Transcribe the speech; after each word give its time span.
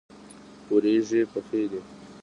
وریژې 0.71 1.21
پخې 1.31 1.63
دي. 1.71 1.79